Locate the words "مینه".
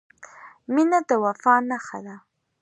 0.73-0.99